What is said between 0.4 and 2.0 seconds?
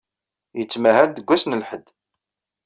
Yettmahal deg wass n lḥedd.